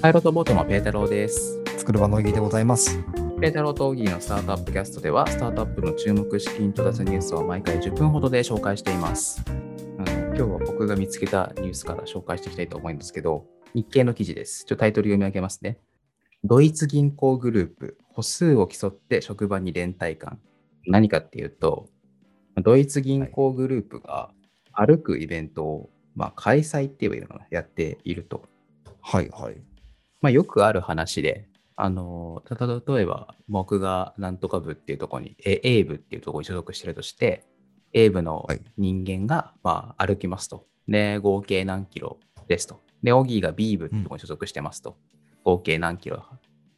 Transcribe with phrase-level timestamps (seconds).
[0.00, 1.60] パイロットボートのペータローです。
[1.76, 3.02] 作る場の意義でございます。
[3.40, 9.42] ペータローとオギーのスタートアップキャストでは、スタートアップの注目資金調達ニュースを毎回10分ほどで紹介しています。
[9.98, 14.66] あの今日は僕が見つけたニュースから紹介していきたいと思うんですけど、日経の記事です。
[14.66, 15.80] ちょっとタイトル読み上げますね。
[16.44, 20.38] ドイツ銀行グループ、歩数を競って職場に連帯感。
[20.86, 21.88] 何かっていうと、
[22.62, 24.30] ドイツ銀行グループが
[24.72, 28.44] 歩くイベントを、まあ、開催って言えばいいのかな、やっていると。
[29.00, 29.56] はいはい。
[30.20, 37.44] まあ、よくある話で、あの、例えば僕がなんとか部っていうところに、え A 部っていうところに所属してるとして、
[37.92, 40.66] A 部のはい人間が、まあ、歩きますと。
[40.88, 42.18] で、合計何キロ
[42.48, 42.80] ですと。
[43.02, 44.96] で、オギーが B 部っていうところに所属してますと。
[45.44, 46.24] 合計何キロ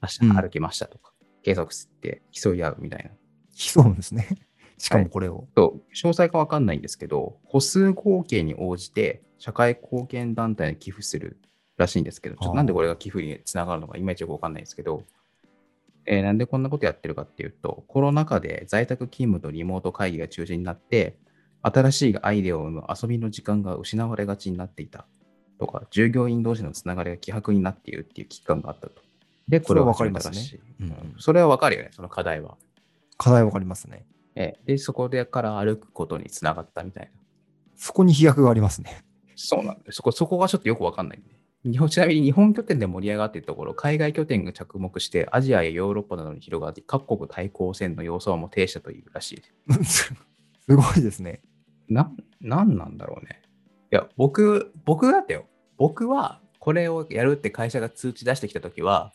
[0.00, 3.10] 歩きましたとか、計測して競い合うみたいな。
[3.52, 4.28] そうなんですね。
[4.78, 5.46] しかもこれを。
[5.54, 11.38] と詳細かわかんないんですけど、歩数合計に応じて社会貢献団体に寄付する
[11.80, 15.02] らしいんですけど、ちょっとなんでこれが寄付につながるのかいまいちよくわかんないんですけど、
[16.06, 21.16] えーなんでこんなことやってるかっていうと、コロナ禍で在宅勤務とリモート会議が中心になって、
[21.62, 25.06] 新しいアイデアを生む遊びの時間が失われがちになっていた
[25.58, 29.02] とか、従業員同士のつながりが希薄になっているっていう危機感があったと。
[29.48, 32.56] で、これはそれはわかりますねうんうんそれはわかるよね、その課題は。
[33.18, 34.06] 課題わかりますね。
[34.36, 37.20] えーで、そこでから歩くことにつながったみたいな。
[37.76, 39.04] そこに飛躍がありますね。
[39.36, 39.96] そうなんです。
[39.96, 41.39] そこ、そこがちょっとよくわかんないんで。
[41.64, 50.14] 日本ちなみに日本拠点で盛り上がっているところ、海外拠点が着目して、アジアやヨーロッパなどに広がって、各国対抗戦の要素も呈したというらしいです。
[50.66, 51.42] すごいですね。
[51.88, 53.42] な、なんなんだろうね。
[53.92, 55.46] いや、僕、僕だってよ。
[55.76, 59.12] 僕は、これをやるって会社が通知出してきたときは、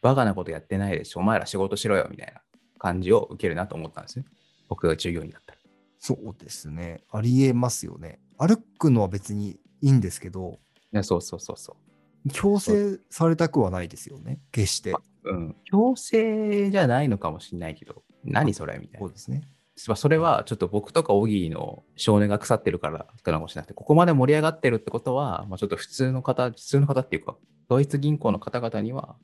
[0.00, 2.40] バカなことやってないでしょ、お前ら仕事しろよ、みたいな
[2.78, 4.24] 感じを受けるなと思ったんですね。
[4.68, 5.58] 僕が従業員だったら。
[5.98, 7.02] そうですね。
[7.10, 8.20] ありえますよね。
[8.36, 10.60] 歩くのは別にいいんですけど、
[10.92, 11.87] いや、そうそうそうそう。
[12.32, 14.40] 強制されたくはないですよね。
[14.52, 14.94] 決して。
[15.24, 15.56] うん。
[15.64, 19.12] 強制じゃないのかもしれないけど、何それみたいなそう。
[19.12, 19.42] ですね。
[19.86, 27.36] まあそれはちょっと僕とかオギーの少年が腐ってるからかもしれなくて、ここまで盛り上がってるってことは、まあ、ちょっと普通の方、普通の方っていうか、
[27.68, 29.16] ドイツ銀行の方々には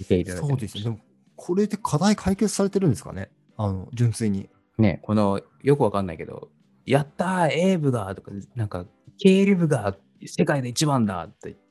[0.00, 0.84] 受け入れられてるそうですね。
[0.84, 0.98] でも、
[1.34, 3.30] これで課題解決されてるんですかね。
[3.56, 4.48] あの、純粋に。
[4.78, 6.50] ね、この、よくわかんないけど、
[6.84, 8.86] やったー、A 部がとか、なんか、
[9.18, 11.65] 経理部が世界で一番だって言って、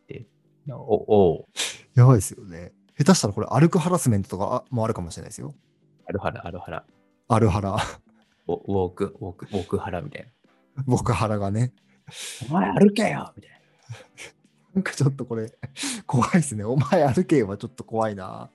[0.69, 1.45] おおう
[1.95, 2.73] やばいですよね。
[2.97, 5.53] 下手したらこれ歩くハラスメントとかもあるかもしれないですよ。
[6.07, 6.85] あるはら、あるはら、
[7.27, 7.77] あるハラ。
[8.47, 10.31] ウォーク、ウォーク、ウォークハラみたい
[10.85, 11.73] 僕ハラがね。
[12.49, 12.49] な。
[12.49, 13.57] お前歩けよみたいな。
[14.75, 15.51] なんかちょっとこれ、
[16.05, 16.63] 怖いですね。
[16.63, 18.49] お前歩けはちょっと怖いな。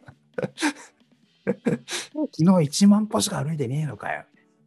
[1.44, 4.25] 昨日1万歩しか歩いてねえのかよ。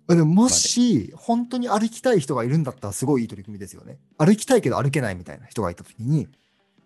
[0.08, 4.00] でももし、本当に歩きたい人がいるんだったらすごいいい取り組みですよね。
[4.18, 6.28] 歩きたいけど歩けないみたいな人がいたときに、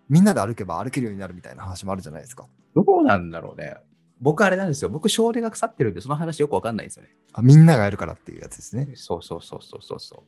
[0.09, 2.47] みんなで歩けば歩けるようになるみたいな話もあるじゃないですか。
[2.75, 3.75] どうなんだろうね。
[4.19, 4.89] 僕あれなんですよ。
[4.89, 7.09] 僕、少年が腐ってるんで、その話よくわかんないんですよね。
[7.33, 8.87] あみんながやるからっていうやつですね。
[8.95, 10.19] そうそうそうそうそうそう。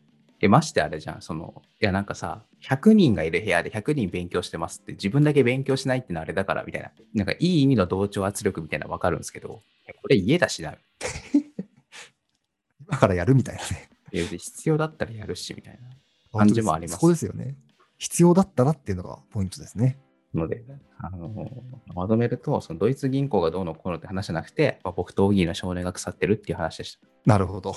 [0.42, 1.22] え、ましてあれじゃん。
[1.22, 6.92] その、いやなんかさ、100人がいる部屋で100人勉強してますって、自分だけ勉強しないってのはあれだからみたいな。
[7.14, 9.48] なんかいい意味の同調圧力みたいなのわかるんですけど、
[10.02, 10.76] これ家だしな。
[12.88, 13.90] 今からやるみたいなね。
[14.12, 15.90] いや必要だったらやるし、みたいな。
[16.32, 17.56] 感じもありますそこですよね。
[18.00, 20.00] 必要だったらっていうのがポイントですね。
[20.34, 20.64] ので、
[21.00, 21.30] あの
[21.94, 27.08] まとめると、そのドイツ銀行がどうのこうのって話じゃなくて、まあ、僕とオギーの少年が腐ってるっていう話でした。
[27.26, 27.74] なるほど。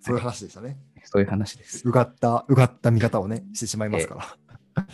[0.00, 0.78] そういう話でしたね。
[1.04, 1.88] そういう話です。
[1.88, 4.20] うがった、うがった見方をね、してしまいますから。
[4.74, 4.86] ま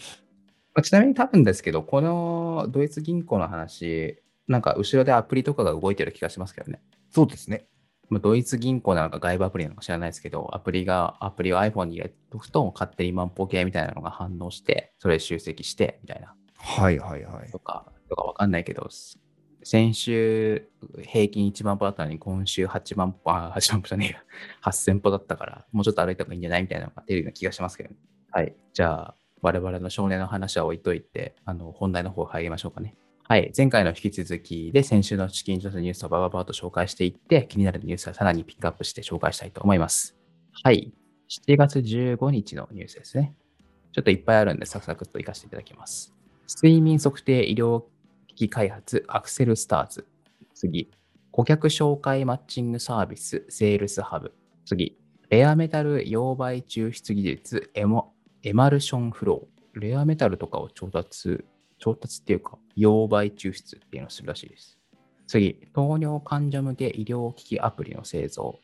[0.74, 6.80] あちなみに多分ですけど、このドイツ銀行の話、なんか後ろでアプリとかが動いてる気がしますけどね。
[7.10, 7.66] そうですね。
[8.08, 16.34] まあドイツ銀行なのか外部アプリなのか知らないですけど、アプリが、アプリを iPhone に入れとくと、勝手に万歩計みたいなのが反応して、それ集積して、みたいな。
[16.56, 17.58] はいはいはいと。
[17.58, 18.88] か、とかわかんないけど、
[19.62, 20.68] 先週
[21.02, 24.18] 平均1万歩だったのに、今週8万歩、あ、8万歩じゃねえよ。
[24.62, 27.96] 8000歩だったから、もうちょっと歩いた方がいいんじゃないみたいなのが出るような気がしますけどね。
[28.30, 28.54] はい。
[28.72, 32.96] じゃあ、我々の少年の話は置いといて、あの、本題の方入りましょうかね。
[33.30, 33.52] はい。
[33.54, 40.16] 前回の引き続きで、先週の資金調査ニュースをバババッと紹介していって、気になるニュースはさらにピックアップして紹介したいと思います。
[40.62, 40.94] はい。
[41.28, 43.34] 7月15日のニュースですね。
[43.92, 46.14] ちょっといっぱいあるんで、サクサクっと活かしていただきます。
[46.56, 47.84] 睡眠測定医療
[48.28, 50.06] 機器開発アクセルスターズ。
[50.54, 50.90] 次。
[51.30, 54.32] 顧客紹介マッチングサービスセールスハブ。
[54.64, 54.96] 次。
[55.28, 59.80] レアメタル溶媒抽出技術エモエマルションフロー。
[59.80, 61.44] レアメタルとかを調達、
[61.78, 64.78] 調達っていうか、溶媒抽出っていうのをするらしいです。
[65.26, 65.54] 次。
[65.74, 68.58] 糖尿患者向け医療機器アプリの製造。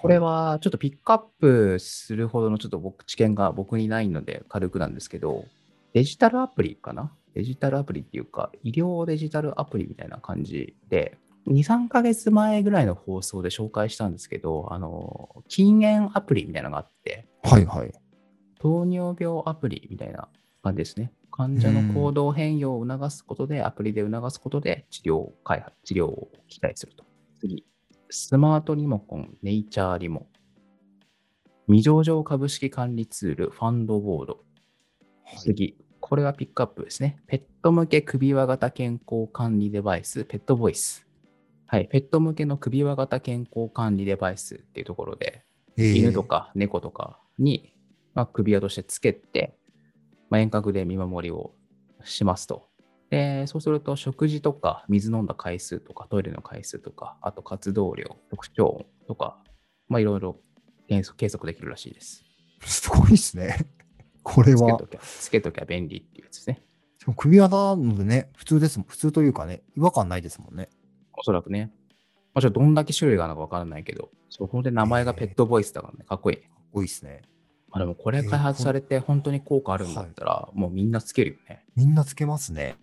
[0.00, 5.46] これはちょっとピックアップするほどのちょっと僕知見が僕にないので軽くなんですけど、
[5.92, 7.12] デジタルアプリかな？
[7.34, 11.16] デジタルアプリっていうか、医療デジタルアプリみたいな感じで、
[11.48, 17.92] 2、3ヶ月前ぐらいの放送で紹介したんですけど、あの、禁煙アプリみたいなのがあって、はいはい。
[18.60, 20.28] 糖尿病アプリみたいな
[20.62, 21.12] 感じですね。
[21.40, 27.06] 患者の行動変容を促すことで、アプリで促すことで治療開発、治療を期待すると。
[27.40, 27.64] 次、
[28.10, 30.26] スマートリモコン、ネイチャーリモ。
[31.66, 34.44] 未上場株式管理ツール、ファンドボード。
[35.38, 37.22] 次、これはピックアップですね。
[37.26, 41.06] ペット向け首輪型健康管理デバイス、ペットボイス。
[41.64, 45.42] はい、ペット向けの首輪型健康管理デバイスっていうところで、
[45.78, 47.72] えー犬とか猫とかに、
[48.12, 49.56] まあ、首輪としてつけて、
[50.30, 51.52] まあ、遠隔で見守りを
[52.04, 52.68] しますと。
[53.10, 59.42] で、そうすると食事とか水飲んだ回数とかトイレの回数とか、あと活動量、特徴音とか、
[59.88, 60.40] まあいろいろ
[60.88, 62.24] 計測計測できるらしいです。
[62.64, 63.56] すごいですね。
[64.22, 65.50] これはつけと。
[65.50, 66.62] きゃ、便利っていうやつですね。
[67.16, 68.88] 首輪なのでね、普通ですもん。
[68.88, 70.68] 普通というかね、違和感ないですもんね。
[71.16, 71.72] おそらくね。
[72.34, 76.38] まあ、ちょっとどんだけ種類があるのかわからないけど、そこで名前がペットボイスだからね、かっこいい。
[76.72, 77.22] 多いですね。
[77.70, 81.64] まあでもこれ開発されて本当に効果あるんだったら、もうみんなつけるよね。
[81.76, 82.76] みんなつけますね。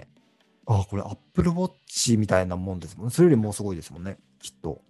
[0.66, 3.12] あ、これ Apple Watch みたいなもんですもんね。
[3.12, 4.18] それよりもうすごいですもんね。
[4.42, 4.82] きっと。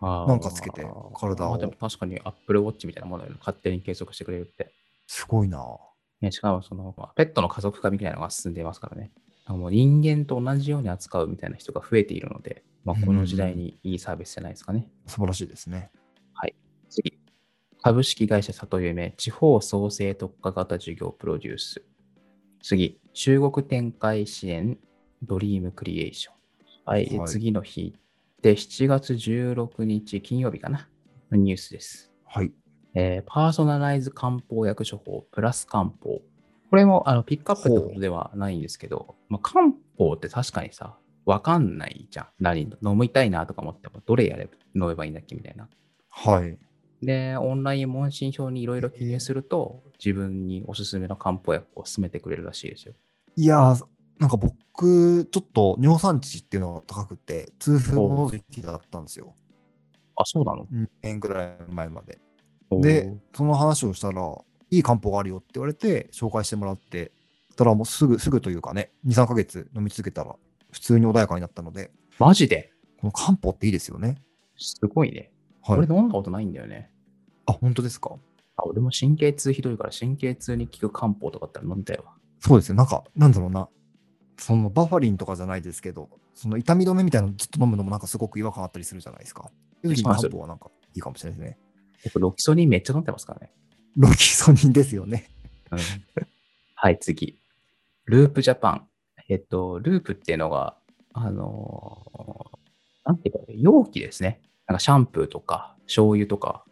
[0.00, 0.84] あーなんかつけて
[1.14, 4.72] 体をまあでも確かに Apple Watch みたいなもので勝手に計測してくれるって。
[5.06, 5.64] すごいな。
[6.20, 9.10] ね、しかもその、まあペットの家族化みたいなのが進んでいますからね。
[9.46, 14.88] もう人間と同じように扱うみたいな人が増えているので、まあ、この時代にいいサービスじゃないですかね。
[15.06, 15.90] 素晴らしいですね。
[16.88, 17.18] 次。
[17.84, 21.84] 株式会社里夢地方創生特化型事業プロデュース。
[22.62, 22.98] 次。
[23.12, 24.78] 中国展開支援
[25.22, 26.34] ドリームクリエーション。
[26.86, 27.10] はい。
[27.10, 27.94] ではい次の日
[28.40, 30.88] で7月16日金曜日かな。
[31.30, 32.10] のニュースです。
[32.24, 32.52] はい。
[32.94, 36.22] えーパーソナライズ漢方薬処方プラス漢方。
[36.70, 40.96] これもあのピックアップってことではないんですけど、まあ、漢方って確かにさ、
[41.26, 42.26] わかんないじゃん。
[42.40, 45.68] 何飲みたいなとか思っても、どれやれば飲めばいいんだっけみたいな。
[46.08, 46.56] はい。
[47.04, 52.94] で、オンライン問診票にいろいろ記入すると、自分におすすめの漢方薬を勧めてくれるらしいですよ。
[53.36, 53.84] いやー、
[54.18, 59.34] なんか僕、ちょっと尿酸値っていうのが高くて、痛風の時期だったんですよ。
[60.16, 62.18] あ、そうなの？2年ぐらい前まで。
[62.80, 64.38] で、その話をしたら、
[64.70, 67.12] いい漢方があるよって言われて、紹介してもらって、
[67.56, 70.34] たらもうすぐ、すぐというかね、2、3ヶ月飲み続けたら、
[70.72, 72.72] 普通に穏やかになったので、マジで？
[73.00, 74.16] この漢方っていいですよね。
[74.56, 75.32] すごいね。
[75.62, 75.78] はい。
[75.78, 76.90] 俺飲んだことないんだよね。
[77.46, 78.16] あ、本当ですか？
[78.56, 82.04] あ俺も神経痛ひどいから神経痛に効く漢方とかあったら飲みたいわ。
[82.40, 82.76] そうですね。
[82.76, 83.68] なんか、なんだろうな。
[84.38, 89.50] そのバファリンとかじゃないですけど、その痛み止めみたいなのずっと飲むのもなんかすごく違和感あったりするじゃないですか。
[89.82, 91.58] そうい漢方はなんかいいかもしれないですね。
[92.04, 93.52] 僕、ロキソニンめっちゃ飲んでますからね。
[93.96, 95.30] ロキソニンですよね。
[95.70, 95.78] うん
[96.74, 97.38] はい、次。
[98.04, 98.86] ループジャパン。
[99.28, 100.76] えっと、ループっていうのが、
[101.12, 102.58] あのー
[103.06, 104.40] なんていうか、容器ですね。
[104.66, 106.64] なんかシャンプーとか、醤油とか、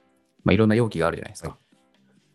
[0.45, 1.51] まあ、いろんな容器があるじゃないですか。
[1.51, 1.59] はい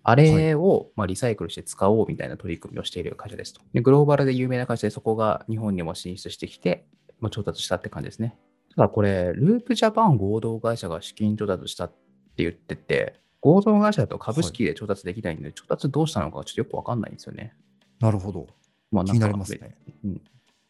[0.10, 3.60] あれを、まあ、リサイクルして使おうみたいな取り組みをしている会社ですと。
[3.74, 6.86] でグローバルで有名な会社で、そこが日本にも進出してきて、
[7.20, 8.38] まあ、調達したって感じですね。
[8.74, 11.96] ただこれ、ループジャパン合同会社が資金調達したって
[12.38, 17.54] 言ってて、合同会社だと株式で調達できないんで、調達どうしたのかちょっとよくわかんないんですよね。
[18.00, 18.48] なるほど。
[18.94, 19.76] まあ、気になりますね。
[20.06, 20.22] うん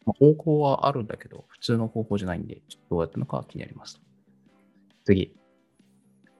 [0.04, 4.00] まあ、方法はあるんだけど、普通の方法じゃないんで、ちょっとどうやったのかは気になります。
[5.04, 5.36] 次。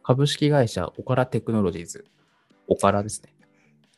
[0.08, 2.06] 株式会社オカラテクノロジーズ。
[2.66, 3.34] オカラですね。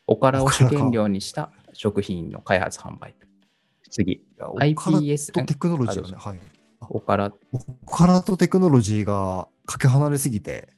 [0.07, 3.15] オカラを主原料にした食品の開発販売。
[3.89, 4.21] 次。
[4.37, 6.39] iPS とテクノロジーはね、はい。
[6.89, 10.73] オカラ、オカラとテクノロジーがかけ離れすぎて、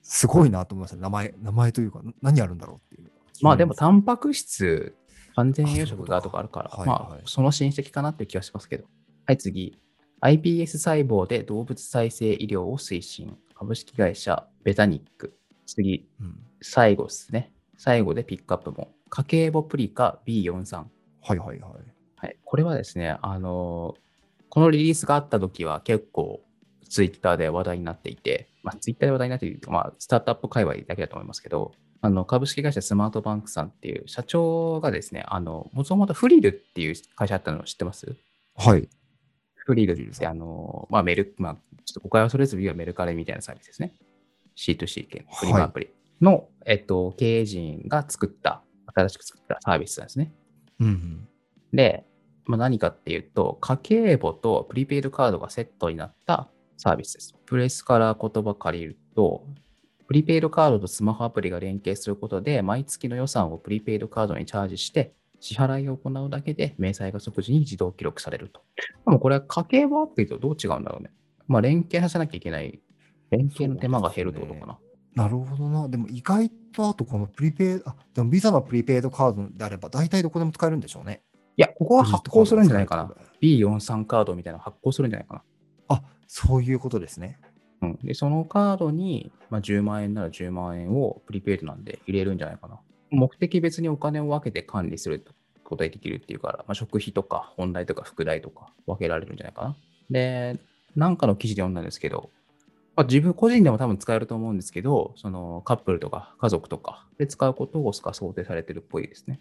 [0.00, 1.02] すごいなと思いましたね。
[1.02, 3.12] 名前、名前というか、な何あるんだろうっていう。
[3.42, 4.96] まあでも、タンパク質、
[5.36, 8.86] 完全栄養食がとかあるから、あはいはいまあその親戚かなっていう気がしますけど。
[9.26, 9.78] はい、次。
[10.22, 13.36] iPS 細胞で動物再生医療を推進。
[13.54, 15.36] 株式会社ベタニック。
[15.66, 17.52] 次、うん最後ですね。
[17.76, 18.94] 最後でピックアップも。
[19.10, 20.76] 家計簿プリカ B43。
[20.76, 21.60] はいはいはい。
[22.16, 23.94] はい、これはですね、あの
[24.48, 26.40] このリリースがあった時は結構
[26.88, 38.16] ツイッターで話題になっていて、まあ、ツイッターで話題になっているとまあ、スタートアップ界隈だけだと思いますけど、あの株式会社スマートバンクさんっていう社長がですね、あのもともとフリルっていう会社だったのを知ってます？
[38.56, 38.88] はい。
[39.64, 41.54] フリルってあの、まあ、メル、まあ、
[41.84, 43.94] ちょっと誤解はそれぞれはメルカリみたいなサービスですね。
[44.56, 45.88] C2C 系フリマアプリ
[46.20, 48.62] の、えっと、経営陣が作った、
[48.94, 50.32] 新しく作ったサービスなんですね。
[50.80, 51.28] うんうん。
[51.72, 52.04] で、
[52.44, 57.34] まあ、何かっていうと、家計簿とプリペイドカードがセットになったサービスです。
[57.46, 59.46] プレスから言葉借りると、
[60.06, 68.62] プリペイドカードとスマホアプリが連携することで、毎月の予算をプリペイドカードにチャージして、支払いを行うだけで、明細が即時に自動記録されると。
[69.06, 71.10] でもこれは家計簿アプリとどう違うんだろうね。
[71.46, 72.80] まあ、連携させなきゃいけない。
[73.30, 74.78] 連携の手間が減るってことかな。
[75.14, 75.88] なるほどな。
[75.88, 81.22] でも意外とあとこのプリペイあ、でもビザのプリペイドカードであれば大体どこでも使えるんでしょうね。
[81.56, 83.12] いや、ここは発行するんじゃないかな。
[83.40, 85.42] B43 カードみたいなの発行するんじゃないかな。
[85.88, 87.38] あ、そういうことですね。
[87.80, 92.80] うん、で、そのカードに、まあ、10万円なら10万円をプリペイドなんで入れるんじゃないかな。
[93.14, 95.24] 目的別にお金を分けて管理する
[95.64, 99.76] ことができるっていうから、まあ、食費とか本題とか副題とか分けられるんじゃないかな。
[100.10, 100.58] で、
[100.94, 102.30] なんかの記事で読んだんですけど、
[102.96, 109.40] まあ、自分個人でも多分使えると思うんですけど、そのカップルとか家族とかで使うことを想定されてるっぽいですね。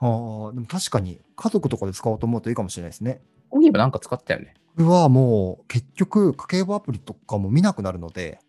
[0.00, 0.06] あ
[0.50, 3.22] あ、でも確かに家族とかで使おうと思うといいかもしれないですね。
[3.50, 4.54] こういえばなんか使ったよね。
[4.76, 8.40] これはもう結局家計簿アプリとかも見なくなるので、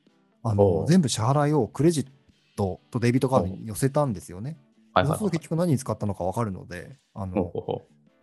[0.41, 2.07] あの全部支払いをクレジッ
[2.55, 4.57] トとデビットカードに寄せたんですよね。
[4.93, 7.51] はいそうすると結局何に使ったのか分かるので、あの、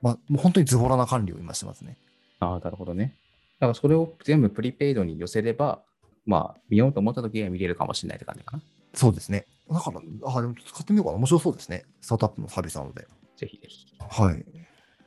[0.02, 1.99] まあ、もう本当にズボラな管理を今してますね。
[2.38, 3.16] ああ、なるほどね。
[3.58, 5.82] だからそれを全部プリペイドに寄せれば、
[6.26, 8.62] まあ、見ようと思った時は見れるかもしれないって感じかな。
[8.94, 9.46] そうですね。
[9.70, 10.00] だから、
[10.32, 11.18] あでも使ってみようかな。
[11.18, 11.84] 面白そうですね。
[12.00, 13.06] スタートアップのサービスなので。
[13.37, 13.87] ぜひぜひ。
[13.99, 14.44] はい。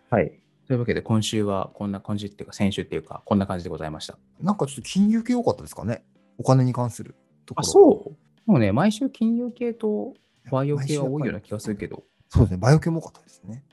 [0.09, 0.39] はい。
[0.67, 4.17] というわけで、今週はこんな感じっていうか、先週っていうか、こんな感じでございました。
[4.41, 6.03] なんかちょっと金融系多かったですかね。
[6.37, 7.15] お金に関する
[7.45, 7.67] ところ。
[7.67, 8.12] あ、そう
[8.45, 10.13] もうね、毎週金融系と
[10.51, 12.03] バイオ系は多いような気がするけど。
[12.29, 13.63] そうですね、バイオ系も多かったですね。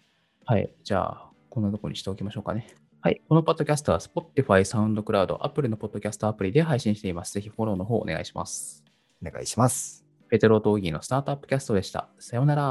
[0.44, 0.72] はい。
[0.82, 2.66] じゃあ、こんなところにしておきましょうかね。
[3.00, 3.22] はい。
[3.28, 7.32] このポッドキャストは Spotify、SoundCloud、Apple のポッドキャストアプリで配信しています。
[7.32, 8.84] ぜひフォローの方お願いします。
[9.26, 10.04] お願いします。
[10.28, 12.08] ペテロ・トーギーのスタートアップキャストでした。
[12.18, 12.62] さようなら。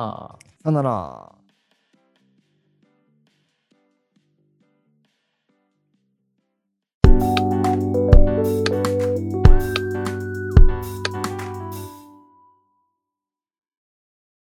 [0.63, 1.38] さようなら。